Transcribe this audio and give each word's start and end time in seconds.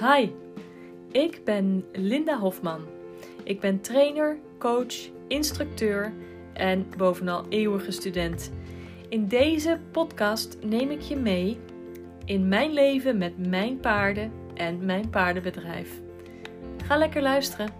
Hi, 0.00 0.30
ik 1.12 1.44
ben 1.44 1.84
Linda 1.92 2.38
Hofman. 2.38 2.86
Ik 3.44 3.60
ben 3.60 3.80
trainer, 3.80 4.38
coach, 4.58 4.94
instructeur 5.28 6.12
en 6.52 6.90
bovenal 6.96 7.46
eeuwige 7.48 7.90
student. 7.90 8.52
In 9.08 9.28
deze 9.28 9.80
podcast 9.92 10.56
neem 10.60 10.90
ik 10.90 11.00
je 11.00 11.16
mee 11.16 11.58
in 12.24 12.48
mijn 12.48 12.72
leven 12.72 13.18
met 13.18 13.46
mijn 13.48 13.80
paarden 13.80 14.32
en 14.54 14.84
mijn 14.84 15.10
paardenbedrijf. 15.10 15.90
Ga 16.84 16.96
lekker 16.96 17.22
luisteren. 17.22 17.72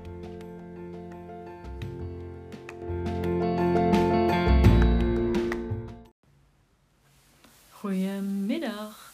Goedemiddag. 7.71 9.13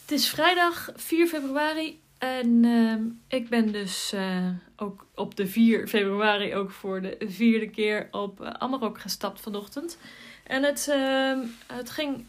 Het 0.00 0.10
is 0.10 0.28
vrijdag 0.28 0.92
4 0.96 1.26
februari 1.26 2.01
en 2.22 2.62
uh, 2.64 2.96
ik 3.28 3.48
ben 3.48 3.72
dus 3.72 4.12
uh, 4.14 4.48
ook 4.76 5.06
op 5.14 5.36
de 5.36 5.46
4 5.46 5.88
februari 5.88 6.54
ook 6.54 6.70
voor 6.70 7.00
de 7.00 7.16
vierde 7.20 7.70
keer 7.70 8.08
op 8.10 8.40
uh, 8.40 8.48
Amarok 8.50 9.00
gestapt 9.00 9.40
vanochtend. 9.40 9.98
En 10.44 10.62
het, 10.62 10.86
uh, 10.90 11.38
het 11.66 11.90
ging 11.90 12.24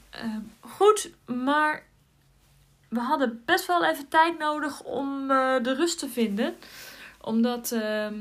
goed, 0.60 1.10
maar 1.26 1.84
we 2.90 3.00
hadden 3.00 3.42
best 3.46 3.66
wel 3.66 3.86
even 3.86 4.08
tijd 4.08 4.38
nodig 4.38 4.84
om 4.84 5.28
de 5.64 5.74
rust 5.78 6.00
te 6.00 6.10
vinden. 6.10 6.56
Omdat 7.22 7.72
ehm, 7.72 8.16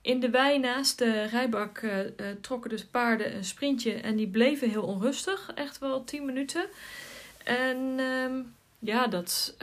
in 0.00 0.20
de 0.20 0.30
wei 0.30 0.58
naast 0.58 0.98
de 0.98 1.24
rijbak 1.24 1.82
trokken 2.40 2.70
dus 2.70 2.84
paarden 2.84 3.36
een 3.36 3.44
sprintje 3.44 3.92
en 3.92 4.16
die 4.16 4.28
bleven 4.28 4.70
heel 4.70 4.84
onrustig. 4.84 5.50
Echt 5.54 5.78
wel 5.78 6.04
10 6.04 6.24
minuten. 6.24 6.64
En 7.44 7.94
ehm, 7.98 8.40
ja, 8.78 9.06
dat 9.06 9.56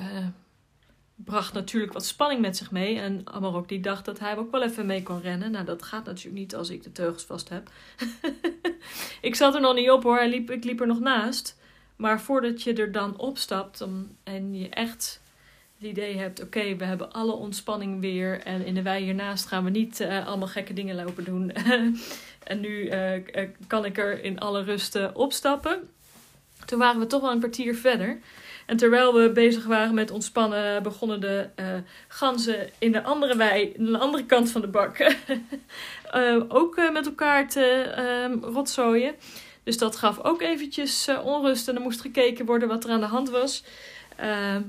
bracht 1.25 1.53
natuurlijk 1.53 1.93
wat 1.93 2.05
spanning 2.05 2.41
met 2.41 2.57
zich 2.57 2.71
mee. 2.71 2.99
En 2.99 3.21
Amarok 3.23 3.67
die 3.67 3.79
dacht 3.79 4.05
dat 4.05 4.19
hij 4.19 4.37
ook 4.37 4.51
wel 4.51 4.63
even 4.63 4.85
mee 4.85 5.03
kon 5.03 5.21
rennen. 5.21 5.51
Nou, 5.51 5.65
dat 5.65 5.83
gaat 5.83 6.05
natuurlijk 6.05 6.35
niet 6.35 6.55
als 6.55 6.69
ik 6.69 6.83
de 6.83 6.91
teugels 6.91 7.23
vast 7.23 7.49
heb. 7.49 7.69
ik 9.21 9.35
zat 9.35 9.55
er 9.55 9.61
nog 9.61 9.75
niet 9.75 9.89
op 9.89 10.03
hoor, 10.03 10.17
hij 10.17 10.29
liep, 10.29 10.51
ik 10.51 10.63
liep 10.63 10.79
er 10.79 10.87
nog 10.87 10.99
naast. 10.99 11.59
Maar 11.95 12.21
voordat 12.21 12.63
je 12.63 12.73
er 12.73 12.91
dan 12.91 13.17
opstapt 13.17 13.85
en 14.23 14.55
je 14.55 14.69
echt 14.69 15.21
het 15.77 15.89
idee 15.89 16.17
hebt... 16.17 16.41
oké, 16.43 16.75
we 16.75 16.85
hebben 16.85 17.11
alle 17.11 17.31
ontspanning 17.31 18.01
weer... 18.01 18.41
en 18.41 18.65
in 18.65 18.73
de 18.73 18.81
wei 18.81 19.03
hiernaast 19.03 19.45
gaan 19.45 19.63
we 19.63 19.69
niet 19.69 19.99
uh, 19.99 20.27
allemaal 20.27 20.47
gekke 20.47 20.73
dingen 20.73 20.95
lopen 20.95 21.23
doen. 21.23 21.51
en 22.43 22.59
nu 22.59 22.89
uh, 22.89 23.11
kan 23.67 23.85
ik 23.85 23.97
er 23.97 24.23
in 24.23 24.39
alle 24.39 24.63
rust 24.63 25.13
opstappen. 25.13 25.89
Toen 26.65 26.79
waren 26.79 26.99
we 26.99 27.07
toch 27.07 27.21
wel 27.21 27.31
een 27.31 27.39
kwartier 27.39 27.75
verder... 27.75 28.19
En 28.65 28.77
terwijl 28.77 29.13
we 29.13 29.31
bezig 29.31 29.65
waren 29.65 29.93
met 29.93 30.11
ontspannen, 30.11 30.83
begonnen 30.83 31.21
de 31.21 31.49
uh, 31.59 31.65
ganzen 32.07 32.69
in 32.79 32.91
de 32.91 33.03
andere 33.03 33.35
wei, 33.35 33.73
aan 33.79 33.85
de 33.85 33.97
andere 33.97 34.25
kant 34.25 34.51
van 34.51 34.61
de 34.61 34.67
bak, 34.67 34.99
uh, 34.99 36.43
ook 36.59 36.77
uh, 36.77 36.91
met 36.91 37.05
elkaar 37.05 37.49
te 37.49 38.39
rotzooien. 38.41 39.15
Dus 39.63 39.77
dat 39.77 39.95
gaf 39.95 40.19
ook 40.19 40.41
eventjes 40.41 41.09
onrust 41.23 41.67
en 41.67 41.75
er 41.75 41.81
moest 41.81 42.01
gekeken 42.01 42.45
worden 42.45 42.67
wat 42.67 42.83
er 42.83 42.91
aan 42.91 42.99
de 42.99 43.05
hand 43.05 43.29
was. 43.29 43.63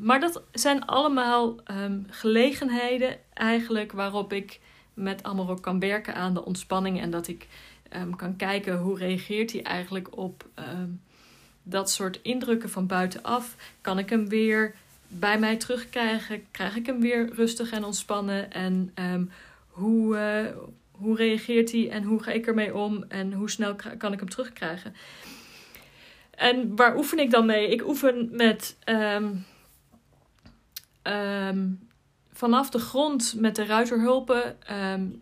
maar 0.00 0.20
dat 0.20 0.42
zijn 0.52 0.86
allemaal 0.86 1.56
um, 1.70 2.06
gelegenheden 2.10 3.16
eigenlijk 3.34 3.92
waarop 3.92 4.32
ik 4.32 4.60
met 4.94 5.22
Amarok 5.22 5.62
kan 5.62 5.80
werken 5.80 6.14
aan 6.14 6.34
de 6.34 6.44
ontspanning. 6.44 7.00
En 7.00 7.10
dat 7.10 7.28
ik 7.28 7.46
kan 8.16 8.36
kijken 8.36 8.78
hoe 8.78 8.98
reageert 8.98 9.52
hij 9.52 9.62
eigenlijk 9.62 10.16
op... 10.16 10.44
dat 11.62 11.90
soort 11.90 12.20
indrukken 12.22 12.70
van 12.70 12.86
buitenaf, 12.86 13.56
kan 13.80 13.98
ik 13.98 14.10
hem 14.10 14.28
weer 14.28 14.74
bij 15.08 15.38
mij 15.38 15.56
terugkrijgen? 15.56 16.50
Krijg 16.50 16.76
ik 16.76 16.86
hem 16.86 17.00
weer 17.00 17.34
rustig 17.34 17.70
en 17.70 17.84
ontspannen? 17.84 18.52
En 18.52 18.92
um, 18.94 19.30
hoe, 19.68 20.16
uh, 20.16 20.56
hoe 20.90 21.16
reageert 21.16 21.72
hij 21.72 21.90
en 21.90 22.02
hoe 22.02 22.22
ga 22.22 22.30
ik 22.30 22.46
ermee 22.46 22.74
om? 22.74 23.04
En 23.08 23.32
hoe 23.32 23.50
snel 23.50 23.74
kan 23.98 24.12
ik 24.12 24.18
hem 24.18 24.28
terugkrijgen? 24.28 24.94
En 26.30 26.76
waar 26.76 26.96
oefen 26.96 27.18
ik 27.18 27.30
dan 27.30 27.46
mee? 27.46 27.68
Ik 27.68 27.86
oefen 27.86 28.28
met 28.32 28.76
um, 28.84 29.44
um, 31.02 31.88
vanaf 32.32 32.70
de 32.70 32.78
grond 32.78 33.34
met 33.36 33.56
de 33.56 33.64
ruiterhulpen 33.64 34.56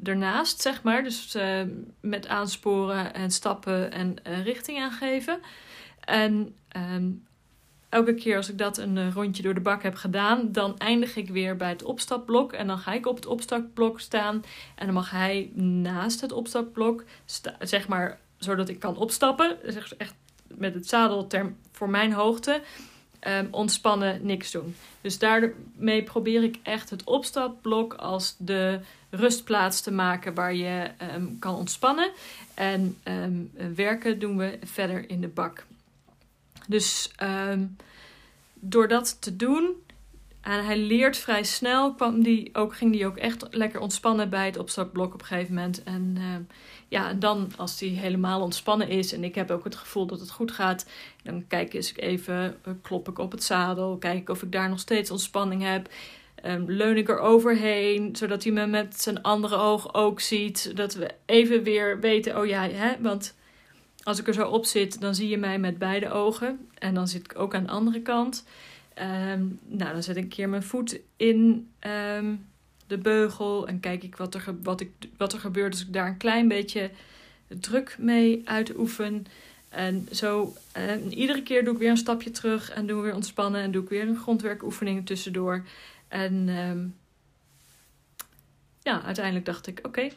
ernaast, 0.03 0.61
zeg 0.61 0.83
maar. 0.83 1.03
Dus 1.03 1.37
met 2.01 2.27
aansporen 2.27 3.15
en 3.15 3.31
stappen 3.31 3.93
en 3.93 4.17
uh, 4.29 4.45
richting 4.45 4.79
aangeven. 4.79 5.41
En 6.11 6.55
um, 6.77 7.27
elke 7.89 8.15
keer 8.15 8.37
als 8.37 8.51
ik 8.51 8.59
dat 8.59 8.79
een 8.79 8.97
uh, 8.97 9.13
rondje 9.13 9.43
door 9.43 9.55
de 9.55 9.61
bak 9.61 9.83
heb 9.83 9.95
gedaan, 9.95 10.53
dan 10.53 10.79
eindig 10.79 11.17
ik 11.17 11.29
weer 11.29 11.57
bij 11.57 11.69
het 11.69 11.83
opstapblok. 11.83 12.53
En 12.53 12.67
dan 12.67 12.79
ga 12.79 12.93
ik 12.93 13.07
op 13.07 13.17
het 13.17 13.27
opstapblok 13.27 14.01
staan. 14.01 14.45
En 14.75 14.87
dan 14.87 14.95
mag 14.95 15.11
hij 15.11 15.51
naast 15.55 16.21
het 16.21 16.33
opstapblok, 16.33 17.05
zeg 17.61 17.89
maar, 17.89 18.19
zodat 18.39 18.69
ik 18.69 18.81
kan 18.81 18.97
opstappen. 18.97 19.57
Dus 19.63 19.97
echt 19.97 20.15
met 20.47 20.75
het 20.75 20.89
zadel 20.89 21.27
ter, 21.27 21.53
voor 21.73 21.91
mijn 21.91 22.13
hoogte. 22.13 22.61
Um, 23.29 23.49
ontspannen, 23.51 24.27
niks 24.27 24.51
doen. 24.51 24.77
Dus 25.01 25.19
daarmee 25.19 26.03
probeer 26.03 26.43
ik 26.43 26.59
echt 26.63 26.91
het 26.91 27.05
opstapblok 27.05 27.95
als 27.95 28.35
de 28.39 28.81
rustplaats 29.11 29.81
te 29.81 29.93
maken 29.93 30.35
waar 30.35 30.55
je 30.55 30.91
um, 31.15 31.37
kan 31.39 31.55
ontspannen. 31.55 32.11
En 32.55 32.99
werken 33.75 34.19
doen 34.19 34.37
we 34.37 34.59
verder 34.65 35.11
in 35.11 35.21
de 35.21 35.29
bak. 35.29 35.67
Dus 36.69 37.11
um, 37.23 37.77
door 38.55 38.89
dat 38.89 39.23
te 39.23 39.37
doen, 39.37 39.75
en 40.41 40.65
hij 40.65 40.79
leert 40.79 41.17
vrij 41.17 41.45
snel, 41.45 41.95
kwam 41.95 42.23
die 42.23 42.51
ook, 42.53 42.77
ging 42.77 42.95
hij 42.95 43.07
ook 43.07 43.17
echt 43.17 43.47
lekker 43.51 43.81
ontspannen 43.81 44.31
bij 44.31 44.47
het 44.47 44.59
opstartblok 44.59 45.15
op 45.15 45.21
een 45.21 45.27
gegeven 45.27 45.55
moment. 45.55 45.83
En 45.83 46.15
uh, 46.19 46.25
ja, 46.89 47.09
en 47.09 47.19
dan 47.19 47.53
als 47.57 47.81
hij 47.81 47.89
helemaal 47.89 48.41
ontspannen 48.41 48.89
is 48.89 49.13
en 49.13 49.25
ik 49.25 49.35
heb 49.35 49.51
ook 49.51 49.65
het 49.65 49.77
gevoel 49.77 50.07
dat 50.07 50.21
het 50.21 50.31
goed 50.31 50.53
gaat, 50.53 50.87
dan 51.23 51.47
kijk 51.47 51.75
eens 51.75 51.97
even, 51.97 52.57
uh, 52.67 52.75
klop 52.83 53.09
ik 53.09 53.19
op 53.19 53.33
het 53.33 53.43
zadel, 53.43 53.97
kijk 53.97 54.29
of 54.29 54.43
ik 54.43 54.53
daar 54.53 54.69
nog 54.69 54.81
steeds 54.81 55.11
ontspanning 55.11 55.63
heb. 55.63 55.89
Um, 56.45 56.65
leun 56.67 56.97
ik 56.97 57.09
er 57.09 57.19
overheen, 57.19 58.17
zodat 58.17 58.43
hij 58.43 58.53
me 58.53 58.67
met 58.67 59.01
zijn 59.01 59.23
andere 59.23 59.57
oog 59.57 59.95
ook 59.95 60.21
ziet. 60.21 60.59
Zodat 60.59 60.95
we 60.95 61.11
even 61.27 61.63
weer 61.63 62.01
weten, 62.01 62.39
oh 62.39 62.47
ja, 62.47 62.69
hè, 62.69 62.93
want 63.01 63.35
als 64.03 64.19
ik 64.19 64.27
er 64.27 64.35
zo 64.35 64.49
op 64.49 64.65
zit, 64.65 65.01
dan 65.01 65.15
zie 65.15 65.29
je 65.29 65.39
mij 65.39 65.59
met 65.59 65.79
beide 65.79 66.11
ogen. 66.11 66.69
En 66.75 66.95
dan 66.95 67.09
zit 67.09 67.25
ik 67.25 67.39
ook 67.39 67.55
aan 67.55 67.65
de 67.65 67.71
andere 67.71 68.01
kant. 68.01 68.45
Um, 68.99 69.59
nou, 69.67 69.93
dan 69.93 70.03
zet 70.03 70.17
ik 70.17 70.23
een 70.23 70.29
keer 70.29 70.49
mijn 70.49 70.63
voet 70.63 70.99
in 71.17 71.71
um, 72.17 72.47
de 72.87 72.99
beugel. 72.99 73.69
En 73.69 73.81
kijk 73.81 74.03
ik 74.03 74.17
wat 74.17 74.35
er, 74.35 74.55
wat, 74.63 74.81
ik, 74.81 74.91
wat 75.17 75.33
er 75.33 75.39
gebeurt 75.39 75.73
als 75.73 75.83
ik 75.83 75.93
daar 75.93 76.07
een 76.07 76.17
klein 76.17 76.49
beetje 76.49 76.91
druk 77.49 77.97
mee 77.99 78.43
uitoefen. 78.45 79.27
En 79.69 80.09
zo, 80.13 80.55
en 80.73 81.13
iedere 81.13 81.43
keer 81.43 81.65
doe 81.65 81.75
ik 81.75 81.81
weer 81.81 81.91
een 81.91 81.97
stapje 81.97 82.31
terug. 82.31 82.71
En 82.71 82.87
doe 82.87 82.99
ik 82.99 83.05
weer 83.05 83.15
ontspannen. 83.15 83.61
En 83.61 83.71
doe 83.71 83.83
ik 83.83 83.89
weer 83.89 84.09
een 84.09 84.19
grondwerkoefening 84.19 85.07
tussendoor. 85.07 85.65
En 86.09 86.49
um, 86.49 86.97
ja, 88.83 89.03
uiteindelijk 89.03 89.45
dacht 89.45 89.67
ik, 89.67 89.79
oké, 89.83 90.09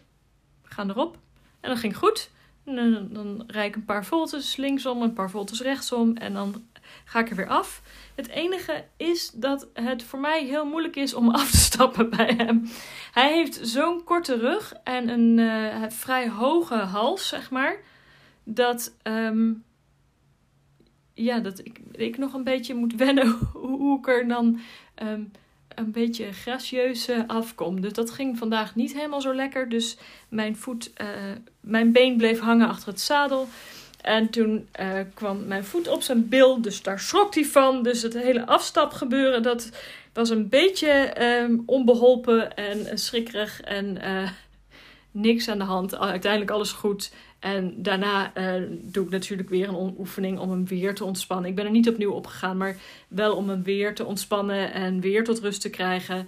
we 0.61 0.69
gaan 0.69 0.89
erop. 0.89 1.17
En 1.59 1.69
dat 1.69 1.79
ging 1.79 1.97
goed. 1.97 2.29
Dan, 2.66 3.44
rijd 3.47 3.69
ik 3.69 3.75
een 3.75 3.85
paar 3.85 4.06
voltes 4.06 4.56
linksom, 4.56 5.01
een 5.01 5.13
paar 5.13 5.29
voltes 5.29 5.62
rechtsom 5.62 6.18
en 6.18 6.34
dan 6.34 6.63
ga 7.06 7.19
ik 7.19 7.29
er 7.29 7.35
weer 7.35 7.47
af. 7.47 7.81
Het 8.16 8.28
enige 8.28 8.85
is 8.97 9.31
dat 9.34 9.68
het 9.74 10.03
voor 10.03 10.19
mij 10.19 10.46
heel 10.46 10.66
moeilijk 10.66 10.96
is 10.96 11.13
om 11.13 11.29
af 11.35 11.51
te 11.51 11.57
stappen 11.57 12.09
bij 12.09 12.34
hem. 12.38 12.69
Hij 13.12 13.34
heeft 13.34 13.59
zo'n 13.62 14.03
korte 14.03 14.38
rug 14.38 14.74
en 14.84 15.09
een 15.09 15.38
uh, 15.38 15.90
vrij 15.90 16.29
hoge 16.29 16.75
hals, 16.75 17.28
zeg 17.28 17.51
maar. 17.51 17.78
Dat, 18.44 18.95
um, 19.03 19.63
ja, 21.13 21.39
dat 21.39 21.62
ik, 21.92 22.18
nog 22.18 22.33
een 22.33 22.44
beetje 22.44 22.75
moet 22.75 22.95
wennen 22.95 23.27
hoe, 23.54 24.00
ik 24.00 24.07
er 24.07 24.27
dan 24.27 24.60
um, 25.04 25.31
een 25.75 25.92
beetje 25.92 26.31
gracieus 26.31 27.10
afkom. 27.28 27.81
Dus 27.81 27.94
dat 27.94 28.12
ging 28.12 28.38
vandaag 28.38 28.75
niet 28.75 28.94
helemaal 28.94 29.22
zo 29.22 29.34
lekker. 29.34 29.70
Dus 29.70 29.98
mijn 30.30 30.56
voet, 30.56 30.92
uh, 31.02 31.08
mijn 31.60 31.92
been 31.92 32.18
bleef 32.18 32.40
hangen 32.40 32.68
achter 32.68 32.88
het 32.88 33.02
zadel. 33.02 33.48
En 34.02 34.30
toen 34.30 34.68
uh, 34.80 35.00
kwam 35.14 35.46
mijn 35.48 35.64
voet 35.64 35.88
op 35.88 36.02
zijn 36.02 36.30
bil, 36.30 36.62
dus 36.62 36.81
daar 36.81 37.00
schrok 37.00 37.34
hij 37.34 37.46
van. 37.46 37.84
Dus 37.84 38.02
het 38.02 38.14
hele 38.14 38.46
afstapgebeuren, 38.46 39.44
dat 39.44 39.70
was 40.14 40.30
een 40.30 40.50
beetje 40.50 41.14
um, 41.42 41.64
onbeholpen 41.66 42.56
en 42.56 42.98
schrikkerig. 43.00 43.62
En 43.62 43.98
uh, 44.04 44.30
niks 45.13 45.50
aan 45.50 45.57
de 45.57 45.63
hand. 45.63 45.95
Uiteindelijk 45.95 46.51
alles 46.51 46.71
goed. 46.71 47.12
En 47.39 47.74
daarna 47.77 48.38
uh, 48.38 48.68
doe 48.69 49.06
ik 49.06 49.12
natuurlijk 49.12 49.50
weer 49.50 49.68
een 49.68 49.95
oefening 49.98 50.39
om 50.39 50.50
hem 50.50 50.65
weer 50.65 50.95
te 50.95 51.04
ontspannen. 51.04 51.50
Ik 51.50 51.56
ben 51.56 51.65
er 51.65 51.71
niet 51.71 51.89
opnieuw 51.89 52.12
opgegaan, 52.12 52.57
maar 52.57 52.77
wel 53.07 53.36
om 53.36 53.50
hem 53.50 53.63
weer 53.63 53.95
te 53.95 54.06
ontspannen 54.06 54.74
en 54.74 55.00
weer 55.00 55.24
tot 55.24 55.39
rust 55.39 55.62
te 55.62 55.69
krijgen. 55.69 56.27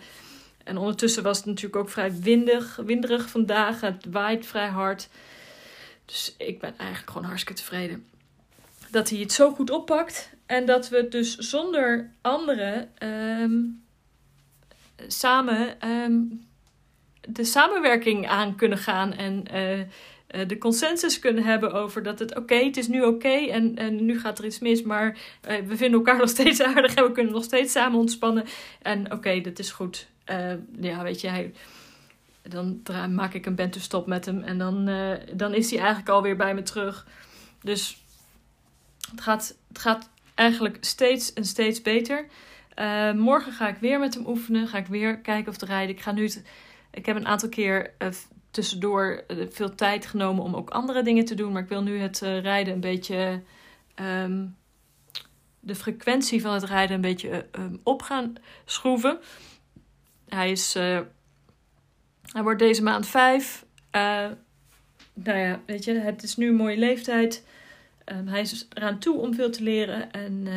En 0.64 0.78
ondertussen 0.78 1.24
was 1.24 1.38
het 1.38 1.46
natuurlijk 1.46 1.76
ook 1.76 1.90
vrij 1.90 2.20
windig, 2.20 2.76
winderig 2.86 3.30
vandaag. 3.30 3.82
Het 3.82 4.06
waait 4.10 4.46
vrij 4.46 4.68
hard. 4.68 5.10
Dus 6.06 6.36
ik 6.38 6.60
ben 6.60 6.78
eigenlijk 6.78 7.12
gewoon 7.12 7.28
hartstikke 7.28 7.62
tevreden. 7.62 8.06
Dat 8.92 9.10
hij 9.10 9.20
het 9.20 9.32
zo 9.32 9.52
goed 9.52 9.70
oppakt. 9.70 10.30
En 10.46 10.66
dat 10.66 10.90
we 10.90 10.98
het 10.98 11.12
dus 11.12 11.38
zonder 11.38 12.12
anderen 12.22 12.90
um, 13.04 13.84
samen 15.08 15.82
ehm, 15.82 16.22
de 17.28 17.44
samenwerking 17.44 18.28
aan 18.28 18.56
kunnen 18.56 18.78
gaan 18.78 19.14
en 19.14 19.44
uh, 20.36 20.48
de 20.48 20.58
consensus 20.58 21.20
kunnen 21.20 21.44
hebben 21.44 21.74
over 21.74 22.04
dat 22.04 22.20
het 22.20 22.36
oké, 22.36 22.56
het 22.56 22.78
is 22.78 22.88
nu 22.88 23.04
oké 23.04 23.28
en, 23.30 23.76
en 23.76 24.06
nu 24.06 24.20
gaat 24.20 24.40
er 24.40 24.46
iets 24.46 24.60
mis, 24.60 24.84
maar 24.84 25.18
uh, 25.50 25.58
we 25.68 25.78
vinden 25.78 26.00
elkaar 26.00 26.18
nog 26.26 26.30
steeds 26.30 26.62
aardig 26.62 26.94
en 26.94 27.04
we 27.04 27.12
kunnen 27.12 27.34
nog 27.34 27.44
steeds 27.44 27.72
samen 27.72 28.00
ontspannen. 28.00 28.46
En 28.82 29.12
oké, 29.12 29.42
dat 29.42 29.60
is 29.60 29.72
goed. 29.72 30.08
ja, 30.80 31.04
weet 31.04 31.22
je, 31.22 31.28
hij, 31.28 31.54
dan 32.42 32.82
maak 33.10 33.34
ik 33.34 33.46
een 33.46 33.74
stop 33.78 34.08
met 34.08 34.26
hem 34.26 34.42
en 34.42 34.58
dan, 34.58 34.90
dan 35.34 35.54
is 35.54 35.70
hij 35.70 35.80
eigenlijk 35.80 36.10
alweer 36.10 36.36
bij 36.36 36.54
me 36.54 36.62
terug. 36.62 37.08
Dus 37.62 38.04
het 39.12 39.22
gaat, 39.22 39.58
het 39.68 39.80
gaat 39.80 40.10
eigenlijk 40.36 40.78
steeds 40.82 41.34
en 41.34 41.46
steeds 41.46 41.82
beter. 41.82 42.26
Morgen 43.16 43.52
ga 43.52 43.68
ik 43.68 43.78
weer 43.80 44.00
met 44.00 44.14
hem 44.14 44.28
oefenen. 44.28 44.68
Ga 44.68 44.78
ik 44.78 44.88
weer 44.88 45.18
kijken 45.18 45.52
of 45.52 45.58
te 45.58 45.66
rijden. 45.66 45.96
Ik 45.96 46.02
ga 46.02 46.12
nu. 46.12 46.30
Ik 46.96 47.06
heb 47.06 47.16
een 47.16 47.28
aantal 47.28 47.50
keer 47.50 47.94
uh, 48.00 48.08
tussendoor 48.52 49.24
uh, 49.28 49.46
veel 49.50 49.76
tijd 49.76 50.06
genomen 50.06 50.44
om 50.44 50.56
ook 50.56 50.70
andere 50.70 51.04
dingen 51.04 51.26
te 51.26 51.36
doen. 51.36 51.52
Maar 51.52 51.62
ik 51.62 51.70
wil 51.70 51.84
nu 51.84 52.00
het 52.00 52.20
rijden 52.20 52.74
een 52.74 52.80
beetje. 52.80 53.42
Um, 54.02 54.56
de 55.60 55.76
frequentie 55.76 56.42
van 56.42 56.54
het 56.54 56.64
rijden 56.64 56.96
een 56.96 57.02
beetje 57.02 57.46
um, 57.52 57.80
op 57.84 58.02
gaan 58.02 58.36
schroeven. 58.66 59.20
Hij 60.30 60.52
is. 60.52 60.74
hij 60.74 62.44
wordt 62.44 62.60
deze 62.60 62.84
maand 62.84 63.08
vijf. 63.08 63.66
nou 63.92 65.38
ja, 65.38 65.60
weet 65.66 65.84
je, 65.84 65.94
het 65.94 66.24
is 66.24 66.36
nu 66.36 66.48
een 66.48 66.56
mooie 66.56 66.78
leeftijd. 66.78 67.46
Um, 68.06 68.28
hij 68.28 68.42
is 68.42 68.68
eraan 68.74 69.00
toe 69.00 69.18
om 69.20 69.34
veel 69.34 69.50
te 69.52 69.64
leren. 69.64 70.12
En 70.12 70.48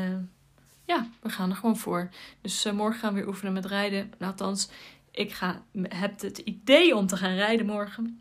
ja, 0.85 1.07
we 1.21 1.29
gaan 1.29 1.51
er 1.51 1.57
gewoon 1.57 1.77
voor. 1.77 2.09
Dus 2.41 2.73
morgen 2.73 3.01
gaan 3.01 3.13
we 3.13 3.19
weer 3.19 3.29
oefenen 3.29 3.53
met 3.53 3.67
rijden. 3.67 4.13
Althans, 4.21 4.69
ik 5.19 5.33
ga, 5.33 5.63
heb 5.83 6.21
het 6.21 6.39
idee 6.39 6.97
om 6.97 7.07
te 7.07 7.17
gaan 7.17 7.35
rijden 7.35 7.67
morgen. 7.67 8.21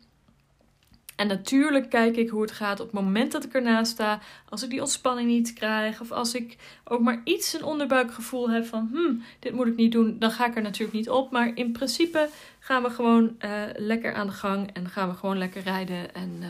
En 1.16 1.26
natuurlijk 1.26 1.90
kijk 1.90 2.16
ik 2.16 2.28
hoe 2.28 2.42
het 2.42 2.50
gaat 2.50 2.80
op 2.80 2.86
het 2.86 2.94
moment 2.94 3.32
dat 3.32 3.44
ik 3.44 3.52
ernaast 3.52 3.92
sta. 3.92 4.20
Als 4.48 4.62
ik 4.62 4.70
die 4.70 4.80
ontspanning 4.80 5.28
niet 5.28 5.52
krijg. 5.52 6.00
Of 6.00 6.10
als 6.10 6.34
ik 6.34 6.56
ook 6.84 7.00
maar 7.00 7.20
iets 7.24 7.52
een 7.52 7.64
onderbuikgevoel 7.64 8.50
heb 8.50 8.66
van... 8.66 8.88
Hmm, 8.92 9.22
dit 9.38 9.52
moet 9.52 9.66
ik 9.66 9.76
niet 9.76 9.92
doen. 9.92 10.18
Dan 10.18 10.30
ga 10.30 10.46
ik 10.46 10.56
er 10.56 10.62
natuurlijk 10.62 10.92
niet 10.92 11.10
op. 11.10 11.30
Maar 11.30 11.50
in 11.54 11.72
principe 11.72 12.28
gaan 12.58 12.82
we 12.82 12.90
gewoon 12.90 13.36
uh, 13.44 13.62
lekker 13.76 14.14
aan 14.14 14.26
de 14.26 14.32
gang. 14.32 14.70
En 14.72 14.88
gaan 14.88 15.08
we 15.08 15.14
gewoon 15.14 15.38
lekker 15.38 15.62
rijden. 15.62 16.14
En 16.14 16.36
uh, 16.40 16.48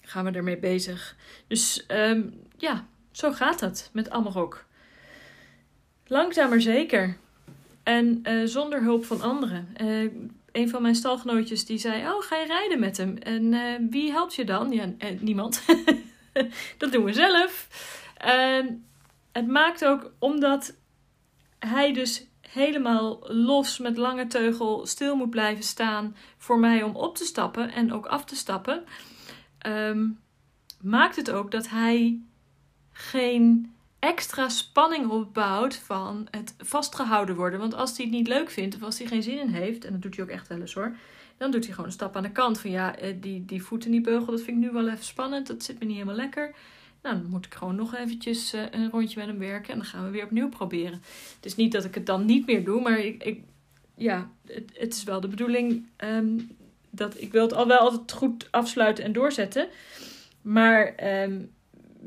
gaan 0.00 0.24
we 0.24 0.30
ermee 0.30 0.58
bezig. 0.58 1.16
Dus 1.46 1.84
um, 1.88 2.42
ja, 2.56 2.86
zo 3.10 3.32
gaat 3.32 3.60
het 3.60 3.90
met 3.92 4.10
Amarok. 4.10 4.64
Langzaam 6.06 6.48
maar 6.48 6.60
zeker. 6.60 7.16
En 7.86 8.20
uh, 8.22 8.46
zonder 8.46 8.82
hulp 8.82 9.04
van 9.04 9.20
anderen. 9.20 9.68
Uh, 9.82 10.10
een 10.52 10.68
van 10.68 10.82
mijn 10.82 10.94
stalgenootjes 10.94 11.64
die 11.64 11.78
zei: 11.78 12.08
Oh, 12.08 12.22
ga 12.22 12.36
je 12.36 12.46
rijden 12.46 12.80
met 12.80 12.96
hem? 12.96 13.16
En 13.16 13.52
uh, 13.52 13.60
wie 13.90 14.10
helpt 14.10 14.34
je 14.34 14.44
dan? 14.44 14.72
Ja, 14.72 14.88
niemand. 15.20 15.64
dat 16.78 16.92
doen 16.92 17.04
we 17.04 17.12
zelf. 17.12 17.68
En 18.16 18.84
het 19.32 19.46
maakt 19.46 19.84
ook 19.84 20.12
omdat 20.18 20.76
hij 21.58 21.92
dus 21.92 22.26
helemaal 22.40 23.20
los 23.32 23.78
met 23.78 23.96
lange 23.96 24.26
teugel 24.26 24.86
stil 24.86 25.16
moet 25.16 25.30
blijven 25.30 25.64
staan 25.64 26.16
voor 26.38 26.58
mij 26.58 26.82
om 26.82 26.96
op 26.96 27.16
te 27.16 27.24
stappen 27.24 27.72
en 27.72 27.92
ook 27.92 28.06
af 28.06 28.24
te 28.24 28.36
stappen. 28.36 28.84
Um, 29.66 30.20
maakt 30.80 31.16
het 31.16 31.30
ook 31.30 31.50
dat 31.50 31.68
hij 31.68 32.20
geen 32.92 33.75
extra 33.98 34.48
spanning 34.48 35.08
opbouwt 35.08 35.76
van 35.76 36.26
het 36.30 36.54
vastgehouden 36.58 37.36
worden. 37.36 37.60
Want 37.60 37.74
als 37.74 37.96
hij 37.96 38.06
het 38.06 38.14
niet 38.14 38.28
leuk 38.28 38.50
vindt 38.50 38.74
of 38.74 38.82
als 38.82 38.98
hij 38.98 39.06
geen 39.06 39.22
zin 39.22 39.38
in 39.38 39.48
heeft, 39.48 39.84
en 39.84 39.92
dat 39.92 40.02
doet 40.02 40.16
hij 40.16 40.24
ook 40.24 40.30
echt 40.30 40.48
wel 40.48 40.60
eens 40.60 40.74
hoor, 40.74 40.96
dan 41.36 41.50
doet 41.50 41.64
hij 41.64 41.70
gewoon 41.72 41.86
een 41.86 41.92
stap 41.92 42.16
aan 42.16 42.22
de 42.22 42.32
kant 42.32 42.60
van 42.60 42.70
ja, 42.70 42.96
eh, 42.96 43.14
die, 43.20 43.44
die 43.44 43.62
voeten 43.62 43.90
die 43.90 44.00
beugel, 44.00 44.32
dat 44.32 44.42
vind 44.42 44.56
ik 44.56 44.62
nu 44.62 44.70
wel 44.70 44.88
even 44.88 45.04
spannend, 45.04 45.46
dat 45.46 45.62
zit 45.62 45.78
me 45.78 45.84
niet 45.84 45.94
helemaal 45.94 46.16
lekker. 46.16 46.54
Nou, 47.02 47.16
dan 47.16 47.26
moet 47.30 47.46
ik 47.46 47.54
gewoon 47.54 47.74
nog 47.74 47.94
eventjes 47.94 48.52
eh, 48.52 48.62
een 48.70 48.90
rondje 48.90 49.18
met 49.18 49.28
hem 49.28 49.38
werken 49.38 49.72
en 49.72 49.78
dan 49.78 49.86
gaan 49.86 50.04
we 50.04 50.10
weer 50.10 50.24
opnieuw 50.24 50.48
proberen. 50.48 51.02
Het 51.36 51.44
is 51.44 51.56
niet 51.56 51.72
dat 51.72 51.84
ik 51.84 51.94
het 51.94 52.06
dan 52.06 52.24
niet 52.24 52.46
meer 52.46 52.64
doe, 52.64 52.80
maar 52.80 52.98
ik, 52.98 53.22
ik 53.22 53.42
ja, 53.94 54.30
het, 54.46 54.70
het, 54.74 54.94
is 54.94 55.04
wel 55.04 55.20
de 55.20 55.28
bedoeling 55.28 55.86
um, 56.04 56.56
dat 56.90 57.20
ik 57.20 57.32
wil 57.32 57.42
het 57.42 57.54
al 57.54 57.66
wel 57.66 57.78
altijd 57.78 58.12
goed 58.12 58.48
afsluiten 58.50 59.04
en 59.04 59.12
doorzetten. 59.12 59.68
Maar 60.42 60.94
um, 61.22 61.54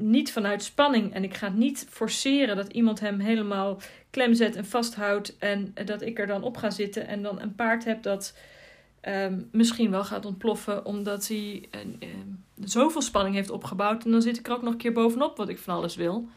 niet 0.01 0.31
vanuit 0.31 0.63
spanning. 0.63 1.13
En 1.13 1.23
ik 1.23 1.33
ga 1.33 1.49
niet 1.49 1.87
forceren 1.89 2.55
dat 2.55 2.71
iemand 2.71 2.99
hem 2.99 3.19
helemaal 3.19 3.81
klem 4.09 4.33
zet 4.33 4.55
en 4.55 4.65
vasthoudt. 4.65 5.37
En 5.37 5.73
dat 5.85 6.01
ik 6.01 6.19
er 6.19 6.27
dan 6.27 6.43
op 6.43 6.57
ga 6.57 6.69
zitten 6.69 7.07
en 7.07 7.23
dan 7.23 7.41
een 7.41 7.55
paard 7.55 7.85
heb 7.85 8.03
dat 8.03 8.37
um, 9.07 9.49
misschien 9.51 9.91
wel 9.91 10.03
gaat 10.03 10.25
ontploffen. 10.25 10.85
Omdat 10.85 11.27
hij 11.27 11.69
uh, 11.75 12.09
zoveel 12.63 13.01
spanning 13.01 13.35
heeft 13.35 13.49
opgebouwd. 13.49 14.05
En 14.05 14.11
dan 14.11 14.21
zit 14.21 14.37
ik 14.37 14.47
er 14.47 14.53
ook 14.53 14.61
nog 14.61 14.71
een 14.71 14.79
keer 14.79 14.93
bovenop 14.93 15.37
wat 15.37 15.49
ik 15.49 15.59
van 15.59 15.75
alles 15.75 15.95
wil. 15.95 16.27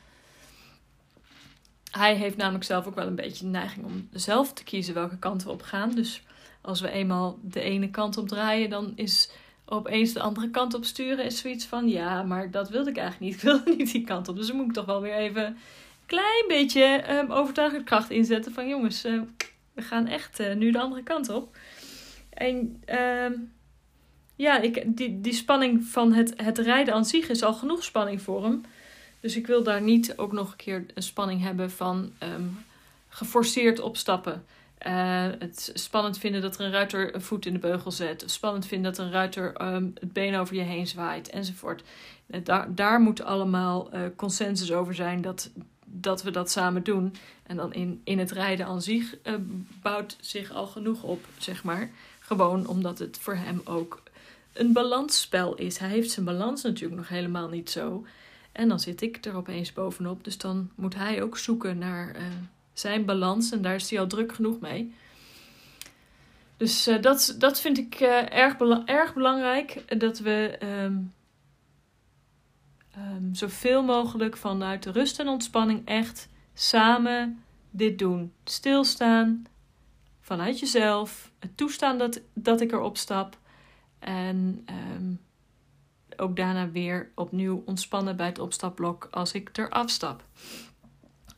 Hij 1.91 2.15
heeft 2.15 2.37
namelijk 2.37 2.65
zelf 2.65 2.87
ook 2.87 2.95
wel 2.95 3.07
een 3.07 3.15
beetje 3.15 3.45
de 3.45 3.51
neiging 3.51 3.85
om 3.85 4.09
zelf 4.13 4.53
te 4.53 4.65
kiezen 4.65 4.95
welke 4.95 5.19
kant 5.19 5.45
we 5.45 5.51
op 5.51 5.63
gaan. 5.63 5.95
Dus 5.95 6.23
als 6.61 6.81
we 6.81 6.91
eenmaal 6.91 7.39
de 7.43 7.61
ene 7.61 7.91
kant 7.91 8.17
op 8.17 8.29
draaien, 8.29 8.71
dan 8.71 8.93
is 8.95 9.31
opeens 9.73 10.13
de 10.13 10.21
andere 10.21 10.51
kant 10.51 10.75
op 10.75 10.85
sturen 10.85 11.25
is 11.25 11.39
zoiets 11.39 11.65
van 11.65 11.89
ja, 11.89 12.23
maar 12.23 12.51
dat 12.51 12.69
wilde 12.69 12.91
ik 12.91 12.97
eigenlijk 12.97 13.33
niet. 13.33 13.35
Ik 13.43 13.49
wilde 13.49 13.75
niet 13.77 13.93
die 13.93 14.05
kant 14.05 14.29
op. 14.29 14.37
Dus 14.37 14.47
dan 14.47 14.57
moet 14.57 14.67
ik 14.67 14.73
toch 14.73 14.85
wel 14.85 15.01
weer 15.01 15.15
even 15.15 15.45
een 15.45 15.57
klein 16.07 16.45
beetje 16.49 17.05
um, 17.11 17.31
overtuigend 17.31 17.85
kracht 17.85 18.11
inzetten 18.11 18.53
van 18.53 18.69
jongens, 18.69 19.05
uh, 19.05 19.21
we 19.73 19.83
gaan 19.83 20.07
echt 20.07 20.41
uh, 20.41 20.55
nu 20.55 20.71
de 20.71 20.81
andere 20.81 21.03
kant 21.03 21.29
op. 21.29 21.57
En 22.31 22.83
uh, 22.91 23.39
ja, 24.37 24.61
ik, 24.61 24.97
die, 24.97 25.21
die 25.21 25.33
spanning 25.33 25.85
van 25.85 26.13
het, 26.13 26.33
het 26.37 26.59
rijden 26.59 26.95
aan 26.95 27.05
zich 27.05 27.29
is 27.29 27.43
al 27.43 27.55
genoeg 27.55 27.85
spanning 27.85 28.23
voor 28.23 28.45
hem. 28.45 28.65
Dus 29.21 29.37
ik 29.37 29.47
wil 29.47 29.63
daar 29.63 29.83
niet 29.83 30.19
ook 30.19 30.33
nog 30.33 30.51
een 30.51 30.57
keer 30.57 30.87
een 30.95 31.03
spanning 31.03 31.43
hebben 31.43 31.71
van 31.71 32.13
geforceerd 33.09 33.81
opstappen. 33.81 34.45
Uh, 34.87 35.27
het 35.39 35.71
spannend 35.75 36.19
vinden 36.19 36.41
dat 36.41 36.59
er 36.59 36.65
een 36.65 36.73
ruiter 36.73 37.15
een 37.15 37.23
voet 37.23 37.47
in 37.47 37.53
de 37.53 37.59
beugel 37.59 37.91
zet. 37.91 38.25
Spannend 38.27 38.67
vinden 38.67 38.93
dat 38.93 39.05
een 39.05 39.13
ruiter 39.13 39.75
um, 39.75 39.93
het 40.01 40.13
been 40.13 40.35
over 40.35 40.55
je 40.55 40.63
heen 40.63 40.87
zwaait 40.87 41.29
enzovoort. 41.29 41.83
Uh, 42.27 42.41
daar, 42.45 42.75
daar 42.75 43.01
moet 43.01 43.23
allemaal 43.23 43.95
uh, 43.95 44.01
consensus 44.17 44.73
over 44.73 44.95
zijn 44.95 45.21
dat, 45.21 45.51
dat 45.85 46.23
we 46.23 46.31
dat 46.31 46.51
samen 46.51 46.83
doen. 46.83 47.15
En 47.43 47.57
dan 47.57 47.73
in, 47.73 48.01
in 48.05 48.19
het 48.19 48.31
rijden 48.31 48.67
aan 48.67 48.83
zich 48.83 49.17
bouwt 49.83 50.17
zich 50.21 50.53
al 50.53 50.67
genoeg 50.67 51.03
op, 51.03 51.25
zeg 51.39 51.65
maar. 51.65 51.91
Gewoon 52.19 52.67
omdat 52.67 52.99
het 52.99 53.19
voor 53.19 53.37
hem 53.37 53.61
ook 53.65 54.03
een 54.53 54.73
balansspel 54.73 55.55
is. 55.55 55.79
Hij 55.79 55.89
heeft 55.89 56.11
zijn 56.11 56.27
balans 56.27 56.63
natuurlijk 56.63 57.01
nog 57.01 57.09
helemaal 57.09 57.49
niet 57.49 57.71
zo. 57.71 58.07
En 58.53 58.69
dan 58.69 58.81
zit 58.81 59.03
ik 59.03 59.25
er 59.25 59.35
opeens 59.35 59.73
bovenop. 59.73 60.25
Dus 60.25 60.39
dan 60.39 60.71
moet 60.75 60.95
hij 60.95 61.23
ook 61.23 61.39
zoeken 61.39 61.79
naar 61.79 62.17
zijn 62.73 63.05
balans. 63.05 63.53
En 63.53 63.63
daar 63.63 63.75
is 63.75 63.91
hij 63.91 64.01
al 64.01 64.07
druk 64.07 64.35
genoeg 64.35 64.61
mee. 64.61 64.95
Dus 66.57 66.89
uh, 66.89 67.03
dat, 67.03 67.35
dat 67.39 67.61
vind 67.61 67.79
ik 67.79 68.01
uh, 68.01 68.33
erg, 68.33 68.59
erg 68.85 69.15
belangrijk. 69.15 69.99
Dat 69.99 70.19
we 70.19 70.59
um, 70.63 71.13
um, 72.99 73.35
zoveel 73.35 73.83
mogelijk 73.83 74.37
vanuit 74.37 74.83
de 74.83 74.91
rust 74.91 75.21
en 75.21 75.29
ontspanning 75.29 75.83
echt 75.87 76.29
samen 76.55 77.43
dit 77.71 77.99
doen. 77.99 78.33
Stilstaan 78.45 79.47
vanuit 80.21 80.59
jezelf. 80.59 81.31
Het 81.39 81.57
toestaan 81.57 81.99
dat, 81.99 82.21
dat 82.35 82.61
ik 82.61 82.73
erop 82.73 82.97
stap. 82.97 83.39
En 83.99 84.67
um, 84.95 85.21
ook 86.17 86.37
daarna 86.37 86.71
weer 86.71 87.11
opnieuw 87.15 87.63
ontspannen 87.67 88.17
bij 88.17 88.27
het 88.27 88.39
opstapblok 88.39 89.09
als 89.11 89.33
ik 89.33 89.59
eraf 89.59 89.91
stap 89.91 90.25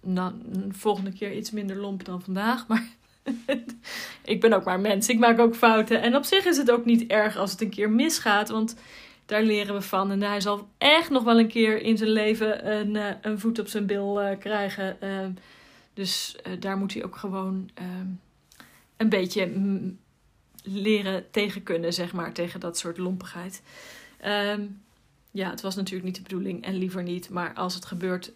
nou, 0.04 0.32
volgende 0.70 1.12
keer 1.12 1.36
iets 1.36 1.50
minder 1.50 1.76
lomp 1.76 2.04
dan 2.04 2.22
vandaag. 2.22 2.66
Maar 2.66 2.88
ik 4.24 4.40
ben 4.40 4.52
ook 4.52 4.64
maar 4.64 4.80
mens. 4.80 5.08
Ik 5.08 5.18
maak 5.18 5.38
ook 5.38 5.54
fouten. 5.54 6.02
En 6.02 6.16
op 6.16 6.24
zich 6.24 6.44
is 6.44 6.56
het 6.56 6.70
ook 6.70 6.84
niet 6.84 7.06
erg 7.06 7.36
als 7.36 7.50
het 7.50 7.60
een 7.60 7.70
keer 7.70 7.90
misgaat. 7.90 8.48
Want 8.48 8.76
daar 9.26 9.42
leren 9.42 9.74
we 9.74 9.80
van. 9.80 10.10
En 10.10 10.22
hij 10.22 10.40
zal 10.40 10.68
echt 10.78 11.10
nog 11.10 11.24
wel 11.24 11.38
een 11.38 11.48
keer 11.48 11.82
in 11.82 11.96
zijn 11.96 12.10
leven 12.10 12.70
een, 12.72 12.96
eh, 12.96 13.14
een 13.20 13.38
voet 13.38 13.58
op 13.58 13.68
zijn 13.68 13.86
bil 13.86 14.22
uh, 14.22 14.38
krijgen. 14.38 14.96
Uh, 15.02 15.26
dus 15.94 16.36
uh, 16.46 16.52
daar 16.60 16.76
moet 16.76 16.94
hij 16.94 17.04
ook 17.04 17.16
gewoon 17.16 17.70
ehm, 17.74 18.06
een 18.96 19.08
beetje 19.08 19.50
leren 20.62 21.30
tegen 21.30 21.62
kunnen, 21.62 21.92
zeg 21.92 22.12
maar. 22.12 22.32
Tegen 22.32 22.60
dat 22.60 22.78
soort 22.78 22.98
lompigheid. 22.98 23.62
Um, 24.26 24.82
ja, 25.30 25.50
het 25.50 25.60
was 25.60 25.74
natuurlijk 25.74 26.04
niet 26.04 26.16
de 26.16 26.22
bedoeling 26.22 26.64
en 26.64 26.74
liever 26.74 27.02
niet. 27.02 27.30
Maar 27.30 27.54
als 27.54 27.74
het 27.74 27.84
gebeurt 27.84 28.32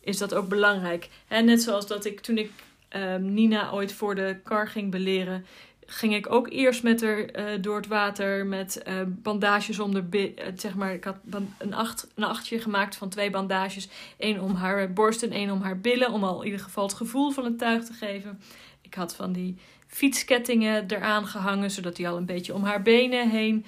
is 0.00 0.18
dat 0.18 0.34
ook 0.34 0.48
belangrijk. 0.48 1.08
En 1.28 1.44
net 1.44 1.62
zoals 1.62 1.86
dat 1.86 2.04
ik 2.04 2.20
toen 2.20 2.38
ik 2.38 2.50
um, 2.96 3.34
Nina 3.34 3.72
ooit 3.72 3.92
voor 3.92 4.14
de 4.14 4.36
kar 4.42 4.68
ging 4.68 4.90
beleren, 4.90 5.44
ging 5.90 6.14
ik 6.14 6.32
ook 6.32 6.50
eerst 6.50 6.82
met 6.82 7.00
haar 7.00 7.18
uh, 7.18 7.62
door 7.62 7.76
het 7.76 7.86
water 7.86 8.46
met 8.46 8.82
uh, 8.88 8.94
bandages 9.06 9.78
om 9.78 9.94
de 9.94 10.04
uh, 10.12 10.44
zeg 10.56 10.74
maar 10.74 10.92
ik 10.92 11.04
had 11.04 11.16
een, 11.58 11.74
acht, 11.74 12.08
een 12.14 12.24
achtje 12.24 12.60
gemaakt 12.60 12.96
van 12.96 13.08
twee 13.08 13.30
bandages, 13.30 13.88
één 14.18 14.40
om 14.40 14.54
haar 14.54 14.92
borst 14.92 15.22
en 15.22 15.30
één 15.30 15.50
om 15.50 15.62
haar 15.62 15.80
billen, 15.80 16.12
om 16.12 16.24
al 16.24 16.40
in 16.40 16.46
ieder 16.46 16.60
geval 16.60 16.84
het 16.84 16.94
gevoel 16.94 17.30
van 17.30 17.44
het 17.44 17.58
tuig 17.58 17.84
te 17.84 17.92
geven. 17.92 18.40
Ik 18.80 18.94
had 18.94 19.14
van 19.14 19.32
die 19.32 19.56
fietskettingen 19.86 20.84
eraan 20.88 21.26
gehangen, 21.26 21.70
zodat 21.70 21.96
die 21.96 22.08
al 22.08 22.16
een 22.16 22.26
beetje 22.26 22.54
om 22.54 22.64
haar 22.64 22.82
benen 22.82 23.30
heen 23.30 23.66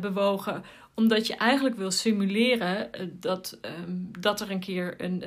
bewogen. 0.00 0.64
Omdat 0.94 1.26
je 1.26 1.34
eigenlijk 1.36 1.76
wil 1.76 1.90
simuleren 1.90 2.90
dat, 3.20 3.58
ehm, 3.60 3.96
dat 4.18 4.40
er 4.40 4.50
een 4.50 4.60
keer 4.60 4.94
een, 4.98 5.24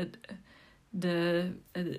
de, 0.90 1.52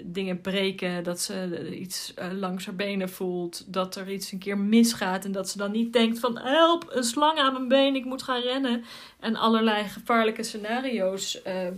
dingen 0.04 0.40
breken, 0.40 1.04
dat 1.04 1.20
ze 1.20 1.76
iets 1.78 2.14
langs 2.32 2.66
haar 2.66 2.74
benen 2.74 3.08
voelt, 3.08 3.72
dat 3.72 3.96
er 3.96 4.10
iets 4.10 4.32
een 4.32 4.38
keer 4.38 4.58
misgaat 4.58 5.24
en 5.24 5.32
dat 5.32 5.48
ze 5.48 5.58
dan 5.58 5.70
niet 5.70 5.92
denkt 5.92 6.18
van 6.18 6.38
help, 6.38 6.86
een 6.90 7.04
slang 7.04 7.38
aan 7.38 7.52
mijn 7.52 7.68
been, 7.68 7.94
ik 7.94 8.04
moet 8.04 8.22
gaan 8.22 8.40
rennen 8.40 8.84
en 9.20 9.36
allerlei 9.36 9.84
gevaarlijke 9.84 10.42
scenario's 10.42 11.42
ehm, 11.42 11.74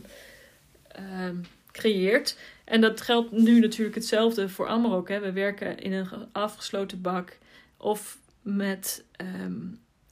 ehm, 0.88 1.36
creëert. 1.72 2.38
En 2.64 2.80
dat 2.80 3.00
geldt 3.00 3.30
nu 3.30 3.60
natuurlijk 3.60 3.94
hetzelfde 3.94 4.48
voor 4.48 4.68
Amarok. 4.68 5.08
Hè. 5.08 5.20
We 5.20 5.32
werken 5.32 5.78
in 5.78 5.92
een 5.92 6.08
afgesloten 6.32 7.00
bak 7.00 7.38
of 7.76 8.18
met 8.42 9.04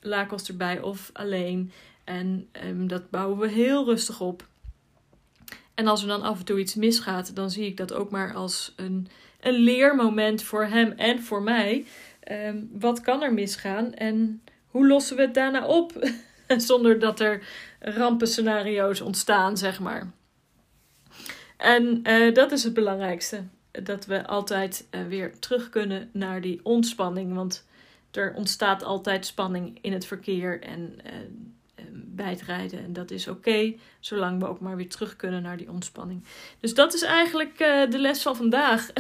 lakels 0.07 0.49
erbij 0.49 0.81
of 0.81 1.11
alleen. 1.13 1.73
En 2.05 2.49
dat 2.87 3.11
bouwen 3.11 3.39
we 3.39 3.49
heel 3.49 3.85
rustig 3.85 4.21
op. 4.21 4.47
En 5.75 5.87
als 5.87 6.03
er 6.03 6.09
dan 6.09 6.23
af 6.23 6.39
en 6.39 6.45
toe 6.45 6.59
iets 6.59 6.75
misgaat, 6.75 7.37
dan 7.37 7.51
zie 7.51 7.67
ik 7.67 7.77
dat 7.77 7.93
ook 7.93 8.11
maar 8.11 8.35
als 8.35 8.73
een, 8.77 9.09
een 9.41 9.55
leermoment 9.55 10.43
voor 10.43 10.65
hem 10.65 10.93
en 10.93 11.23
voor 11.23 11.43
mij. 11.43 11.87
Ehm, 12.21 12.57
wat 12.73 13.01
kan 13.01 13.23
er 13.23 13.35
misgaan 13.35 13.95
en 13.95 14.43
hoe 14.67 14.87
lossen 14.87 15.17
we 15.17 15.23
het 15.23 15.35
daarna 15.35 15.67
op? 15.67 16.09
Zonder 16.57 16.99
dat 16.99 17.21
er 17.21 17.47
rampenscenario's 17.81 19.01
ontstaan, 19.01 19.57
zeg 19.57 19.81
maar. 19.81 20.13
En 21.57 22.01
uh, 22.03 22.35
dat 22.35 22.53
is 22.53 22.65
het 22.65 22.75
belangrijkste. 22.75 23.45
Dat 23.71 24.07
we 24.07 24.27
altijd 24.27 24.87
uh, 24.91 25.07
weer 25.07 25.39
terug 25.39 25.69
kunnen 25.69 26.11
naar 26.13 26.41
die 26.41 26.61
ontspanning. 26.63 27.35
Want 27.35 27.66
er 28.17 28.35
ontstaat 28.35 28.83
altijd 28.83 29.27
spanning 29.27 29.79
in 29.81 29.93
het 29.93 30.07
verkeer. 30.07 30.63
En 30.63 31.01
bij 32.17 32.31
het 32.31 32.43
rijden. 32.43 32.85
En 32.85 32.93
dat 32.93 33.11
is 33.11 33.29
oké, 33.29 33.75
zolang 34.01 34.41
we 34.41 34.49
ook 34.49 34.61
maar 34.61 34.77
weer 34.77 34.89
terug 34.89 35.17
kunnen 35.17 35.43
naar 35.43 35.57
die 35.57 35.71
ontspanning. 35.71 36.25
Dus 36.61 36.75
dat 36.75 36.95
is 36.95 37.03
eigenlijk 37.03 37.61
uh, 37.61 37.91
de 37.91 37.99
les 37.99 38.23
van 38.23 38.37
vandaag. 38.37 38.91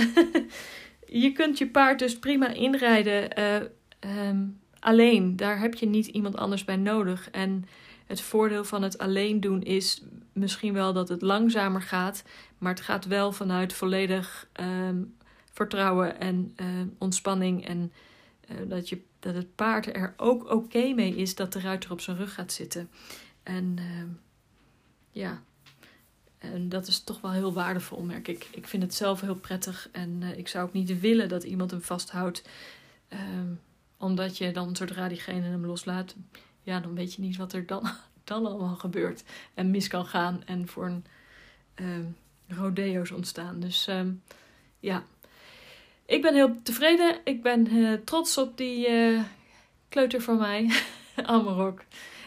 je 1.25 1.33
kunt 1.33 1.59
je 1.59 1.67
paard 1.67 1.99
dus 1.99 2.19
prima 2.19 2.49
inrijden 2.49 3.39
uh, 3.39 4.29
um, 4.29 4.61
alleen. 4.79 5.37
Daar 5.37 5.59
heb 5.59 5.75
je 5.75 5.87
niet 5.87 6.07
iemand 6.07 6.37
anders 6.37 6.65
bij 6.65 6.77
nodig. 6.77 7.31
En 7.31 7.65
het 8.07 8.21
voordeel 8.21 8.65
van 8.65 8.83
het 8.83 8.99
alleen 8.99 9.41
doen 9.41 9.63
is 9.63 10.03
misschien 10.33 10.73
wel 10.73 10.93
dat 10.93 11.09
het 11.09 11.23
langzamer 11.23 11.83
gaat, 11.83 12.25
maar 12.59 12.73
het 12.73 12.83
gaat 12.83 13.07
wel 13.07 13.33
vanuit 13.33 13.73
volledig 13.73 14.49
um, 14.61 15.15
vertrouwen 15.53 16.21
en 16.21 16.55
uh, 16.57 16.67
ontspanning 16.99 17.67
en 17.67 17.93
uh, 18.51 18.57
dat 18.69 18.89
je 18.89 19.03
dat 19.19 19.35
het 19.35 19.55
paard 19.55 19.97
er 19.97 20.15
ook 20.17 20.51
oké 20.51 20.93
mee 20.93 21.17
is 21.17 21.35
dat 21.35 21.53
de 21.53 21.61
ruiter 21.61 21.91
op 21.91 22.01
zijn 22.01 22.17
rug 22.17 22.35
gaat 22.35 22.53
zitten. 22.53 22.91
En 23.43 23.77
uh, 23.79 24.03
ja, 25.11 25.43
en 26.39 26.69
dat 26.69 26.87
is 26.87 27.01
toch 27.01 27.21
wel 27.21 27.33
heel 27.33 27.53
waardevol, 27.53 28.03
merk 28.03 28.29
ik. 28.29 28.49
Ik 28.53 28.67
vind 28.67 28.83
het 28.83 28.95
zelf 28.95 29.21
heel 29.21 29.35
prettig 29.35 29.89
en 29.93 30.21
uh, 30.23 30.39
ik 30.39 30.49
zou 30.49 30.67
ook 30.67 30.73
niet 30.73 31.01
willen 31.01 31.29
dat 31.29 31.45
iemand 31.45 31.71
hem 31.71 31.83
vasthoudt. 31.83 32.43
Uh, 33.09 33.19
omdat 33.97 34.39
je 34.39 34.53
dan, 34.53 34.77
zodra 34.77 35.09
diegene 35.09 35.47
hem 35.47 35.67
loslaat, 35.67 36.15
ja, 36.63 36.81
dan 36.81 36.95
weet 36.95 37.15
je 37.15 37.23
niet 37.23 37.37
wat 37.37 37.53
er 37.53 37.67
dan, 37.67 37.91
dan 38.25 38.47
allemaal 38.47 38.77
gebeurt. 38.77 39.25
En 39.55 39.71
mis 39.71 39.89
kan 39.89 40.07
gaan 40.07 40.43
en 40.45 40.69
voor 40.69 40.87
een 40.87 41.05
ehm, 41.75 42.05
rodeo's 42.47 43.11
ontstaan. 43.11 43.61
Dus 43.61 43.87
ehm, 43.87 44.13
ja, 44.81 45.05
ik 46.07 46.23
ben 46.23 46.35
heel 46.35 46.63
tevreden. 46.63 47.21
Ik 47.25 47.43
ben 47.43 47.75
uh, 47.75 47.93
trots 48.05 48.39
op 48.39 48.57
die 48.57 48.89
uh, 48.89 49.23
kleuter 49.89 50.21
van 50.21 50.39
mij, 50.39 50.71
Amarok. 51.17 51.85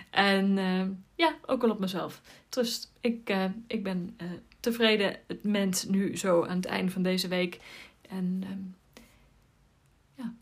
En 0.10 0.58
uh, 0.58 0.88
ja, 1.16 1.36
ook 1.46 1.62
wel 1.62 1.72
op 1.72 1.80
mezelf. 1.80 2.22
Dus 2.50 2.92
ik, 3.02 3.34
ik 3.68 3.84
ben 3.84 4.18
tevreden 4.60 5.20
het 5.28 5.44
mens 5.44 5.86
nu 5.86 6.18
zo 6.18 6.46
aan 6.46 6.56
het 6.56 6.66
einde 6.66 6.92
van 6.92 7.04
deze 7.04 7.28
week. 7.28 7.60
En 8.10 8.44
ehm, 8.44 8.62
ja, 10.16 10.34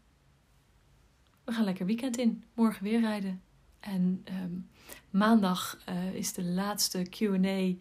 we 1.44 1.52
gaan 1.52 1.64
lekker 1.64 1.86
weekend 1.86 2.18
in. 2.18 2.44
Morgen 2.54 2.84
weer 2.84 3.00
rijden. 3.00 3.42
En 3.80 4.24
um, 4.44 4.70
maandag 5.10 5.78
is 6.14 6.34
de 6.34 6.44
laatste 6.44 7.08
QA 7.10 7.74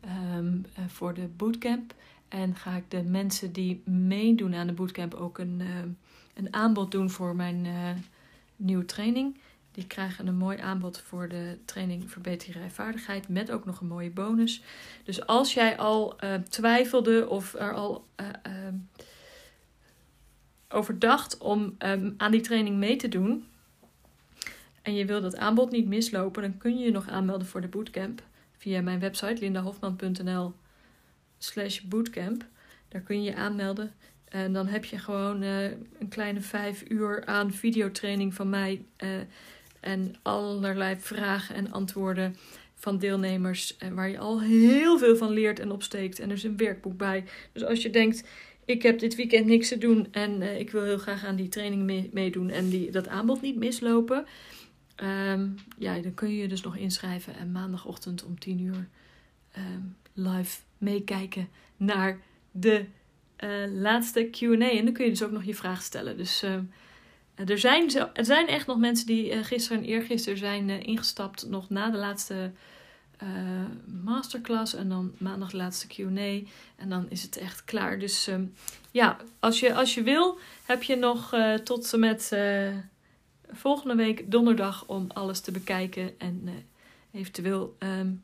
ehm, 0.00 0.58
voor 0.88 1.14
de 1.14 1.28
bootcamp. 1.36 1.94
En 2.32 2.56
ga 2.56 2.76
ik 2.76 2.90
de 2.90 3.02
mensen 3.02 3.52
die 3.52 3.82
meedoen 3.84 4.54
aan 4.54 4.66
de 4.66 4.72
bootcamp 4.72 5.14
ook 5.14 5.38
een, 5.38 5.60
uh, 5.60 5.68
een 6.34 6.54
aanbod 6.54 6.90
doen 6.90 7.10
voor 7.10 7.36
mijn 7.36 7.64
uh, 7.64 7.90
nieuwe 8.56 8.84
training. 8.84 9.36
Die 9.72 9.86
krijgen 9.86 10.26
een 10.26 10.36
mooi 10.36 10.58
aanbod 10.58 11.00
voor 11.00 11.28
de 11.28 11.58
training 11.64 12.10
Verbeter 12.10 12.52
je 12.52 12.58
rijvaardigheid. 12.58 13.28
Met 13.28 13.50
ook 13.50 13.64
nog 13.64 13.80
een 13.80 13.86
mooie 13.86 14.10
bonus. 14.10 14.62
Dus 15.04 15.26
als 15.26 15.54
jij 15.54 15.78
al 15.78 16.24
uh, 16.24 16.34
twijfelde 16.34 17.28
of 17.28 17.54
er 17.54 17.74
al 17.74 18.06
ehm, 18.14 18.74
over 20.68 20.98
dacht 20.98 21.38
om 21.38 21.74
um, 21.78 22.14
aan 22.16 22.30
die 22.30 22.40
training 22.40 22.76
mee 22.76 22.96
te 22.96 23.08
doen. 23.08 23.46
En 24.82 24.94
je 24.94 25.04
wil 25.04 25.20
dat 25.20 25.36
aanbod 25.36 25.70
niet 25.70 25.86
mislopen. 25.86 26.42
Dan 26.42 26.58
kun 26.58 26.78
je 26.78 26.84
je 26.84 26.90
nog 26.90 27.08
aanmelden 27.08 27.46
voor 27.46 27.60
de 27.60 27.68
bootcamp. 27.68 28.22
Via 28.56 28.82
mijn 28.82 29.00
website 29.00 29.40
lindahofman.nl 29.40 30.52
slash 31.44 31.80
bootcamp. 31.80 32.44
Daar 32.88 33.00
kun 33.00 33.22
je 33.22 33.30
je 33.30 33.36
aanmelden. 33.36 33.92
En 34.24 34.52
dan 34.52 34.66
heb 34.66 34.84
je 34.84 34.98
gewoon 34.98 35.42
uh, 35.42 35.64
een 35.64 36.08
kleine 36.08 36.40
vijf 36.40 36.84
uur 36.88 37.24
aan 37.24 37.52
videotraining 37.52 38.34
van 38.34 38.50
mij. 38.50 38.84
Uh, 39.04 39.08
en 39.80 40.14
allerlei 40.22 40.96
vragen 40.98 41.54
en 41.54 41.72
antwoorden 41.72 42.36
van 42.74 42.98
deelnemers. 42.98 43.76
Uh, 43.82 43.88
waar 43.88 44.08
je 44.08 44.18
al 44.18 44.40
heel 44.40 44.98
veel 44.98 45.16
van 45.16 45.30
leert 45.30 45.58
en 45.58 45.70
opsteekt. 45.70 46.18
En 46.18 46.28
er 46.28 46.36
is 46.36 46.42
een 46.42 46.56
werkboek 46.56 46.96
bij. 46.96 47.24
Dus 47.52 47.64
als 47.64 47.82
je 47.82 47.90
denkt, 47.90 48.28
ik 48.64 48.82
heb 48.82 48.98
dit 48.98 49.14
weekend 49.14 49.46
niks 49.46 49.68
te 49.68 49.78
doen. 49.78 50.08
En 50.10 50.58
ik 50.58 50.70
wil 50.70 50.82
heel 50.82 50.98
graag 50.98 51.24
aan 51.24 51.36
die 51.36 51.48
training 51.48 51.82
mee, 51.82 52.10
meedoen. 52.12 52.50
En 52.50 52.68
die, 52.68 52.90
dat 52.90 53.08
aanbod 53.08 53.40
niet 53.40 53.56
mislopen. 53.56 54.26
Um, 55.02 55.54
ja, 55.78 55.98
dan 55.98 56.14
kun 56.14 56.28
je 56.28 56.36
je 56.36 56.48
dus 56.48 56.62
nog 56.62 56.76
inschrijven. 56.76 57.36
En 57.36 57.52
maandagochtend 57.52 58.24
om 58.24 58.38
10 58.38 58.60
uur 58.60 58.88
um, 59.56 59.96
live 60.12 60.60
meekijken 60.82 61.48
naar 61.76 62.20
de 62.50 62.84
uh, 63.38 63.50
laatste 63.80 64.28
QA. 64.30 64.70
En 64.70 64.84
dan 64.84 64.92
kun 64.92 65.04
je 65.04 65.10
dus 65.10 65.22
ook 65.22 65.30
nog 65.30 65.44
je 65.44 65.54
vraag 65.54 65.82
stellen. 65.82 66.16
Dus 66.16 66.42
uh, 66.42 67.48
er, 67.48 67.58
zijn, 67.58 67.90
er 68.14 68.24
zijn 68.24 68.48
echt 68.48 68.66
nog 68.66 68.78
mensen 68.78 69.06
die 69.06 69.32
uh, 69.32 69.44
gisteren 69.44 69.78
en 69.78 69.84
eergisteren 69.84 70.38
zijn 70.38 70.70
ingestapt, 70.70 71.48
nog 71.48 71.70
na 71.70 71.90
de 71.90 71.98
laatste 71.98 72.52
masterclass. 74.04 74.74
En 74.74 74.88
dan 74.88 75.12
maandag 75.18 75.50
de 75.50 75.56
laatste 75.56 75.86
QA. 75.86 76.48
En 76.76 76.88
dan 76.88 77.06
is 77.08 77.22
het 77.22 77.36
echt 77.36 77.64
klaar. 77.64 77.98
Dus 77.98 78.30
ja, 78.90 79.16
als 79.38 79.60
je, 79.60 79.74
als 79.74 79.94
je 79.94 80.02
wil, 80.02 80.38
heb 80.64 80.82
je 80.82 80.96
nog 80.96 81.36
tot 81.64 81.92
en 81.92 82.00
met 82.00 82.36
volgende 83.52 83.94
week 83.94 84.30
donderdag 84.30 84.86
om 84.86 85.06
alles 85.08 85.40
te 85.40 85.50
bekijken. 85.50 86.18
En 86.18 86.48
eventueel. 87.12 87.76
Um, 87.78 88.22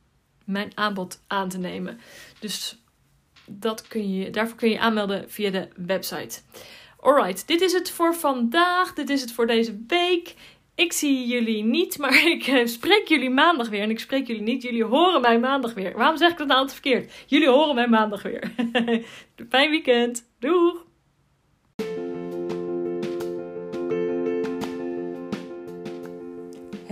mijn 0.49 0.73
aanbod 0.75 1.23
aan 1.27 1.49
te 1.49 1.59
nemen. 1.59 2.01
Dus 2.39 2.79
dat 3.47 3.89
kun 3.89 4.15
je, 4.15 4.31
daarvoor 4.31 4.57
kun 4.57 4.71
je 4.71 4.79
aanmelden 4.79 5.31
via 5.31 5.51
de 5.51 5.69
website. 5.77 6.41
Alright, 7.01 7.47
dit 7.47 7.61
is 7.61 7.73
het 7.73 7.91
voor 7.91 8.15
vandaag. 8.15 8.95
Dit 8.95 9.11
is 9.11 9.21
het 9.21 9.33
voor 9.33 9.47
deze 9.47 9.85
week. 9.87 10.35
Ik 10.75 10.93
zie 10.93 11.27
jullie 11.27 11.65
niet, 11.65 11.99
maar 11.99 12.27
ik 12.37 12.47
eh, 12.47 12.67
spreek 12.67 13.09
jullie 13.09 13.31
maandag 13.31 13.69
weer. 13.69 13.83
En 13.83 13.91
ik 13.91 14.01
spreek 14.01 14.27
jullie 14.27 14.43
niet, 14.43 14.63
jullie 14.63 14.85
horen 14.85 15.21
mij 15.21 15.39
maandag 15.39 15.75
weer. 15.75 15.97
Waarom 15.97 16.17
zeg 16.17 16.31
ik 16.31 16.39
dat 16.39 16.47
nou 16.47 16.61
altijd 16.61 16.81
verkeerd? 16.81 17.13
Jullie 17.27 17.49
horen 17.49 17.75
mij 17.75 17.89
maandag 17.89 18.23
weer. 18.23 18.53
Fijn 19.49 19.71
weekend. 19.71 20.29
Doeg! 20.39 20.88